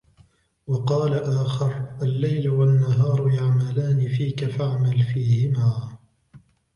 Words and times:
وَقَالَ 0.67 1.13
آخَرُ 1.13 1.89
اللَّيْلُ 2.01 2.49
وَالنَّهَارُ 2.49 3.29
يَعْمَلَانِ 3.33 4.07
فِيك 4.07 4.45
فَاعْمَلْ 4.45 5.03
فِيهِمَا 5.03 5.97